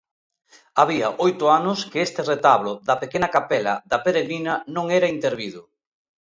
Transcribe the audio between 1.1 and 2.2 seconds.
oito anos que